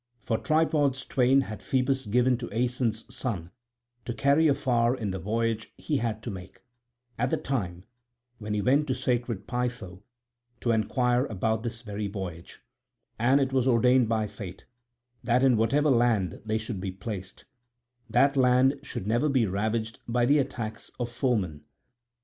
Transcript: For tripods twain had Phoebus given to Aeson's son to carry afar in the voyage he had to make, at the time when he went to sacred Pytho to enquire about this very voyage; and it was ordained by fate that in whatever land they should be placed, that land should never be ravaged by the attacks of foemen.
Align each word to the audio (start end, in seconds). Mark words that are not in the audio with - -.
For 0.19 0.39
tripods 0.39 1.05
twain 1.05 1.41
had 1.41 1.61
Phoebus 1.61 2.07
given 2.07 2.35
to 2.39 2.49
Aeson's 2.51 3.05
son 3.13 3.51
to 4.03 4.15
carry 4.15 4.47
afar 4.47 4.95
in 4.95 5.11
the 5.11 5.19
voyage 5.19 5.71
he 5.77 5.97
had 5.97 6.23
to 6.23 6.31
make, 6.31 6.59
at 7.19 7.29
the 7.29 7.37
time 7.37 7.83
when 8.39 8.55
he 8.55 8.63
went 8.63 8.87
to 8.87 8.95
sacred 8.95 9.45
Pytho 9.45 10.01
to 10.61 10.71
enquire 10.71 11.27
about 11.27 11.61
this 11.61 11.83
very 11.83 12.07
voyage; 12.07 12.63
and 13.19 13.39
it 13.39 13.53
was 13.53 13.67
ordained 13.67 14.09
by 14.09 14.25
fate 14.25 14.65
that 15.23 15.43
in 15.43 15.55
whatever 15.55 15.91
land 15.91 16.41
they 16.43 16.57
should 16.57 16.81
be 16.81 16.89
placed, 16.89 17.45
that 18.09 18.35
land 18.35 18.79
should 18.81 19.05
never 19.05 19.29
be 19.29 19.45
ravaged 19.45 19.99
by 20.07 20.25
the 20.25 20.39
attacks 20.39 20.89
of 20.99 21.11
foemen. 21.11 21.61